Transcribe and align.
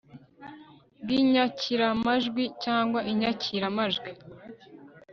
bw 1.01 1.09
inyakiramajwi 1.19 2.43
cyangwa 2.63 2.99
inyakiramajwi 3.11 4.09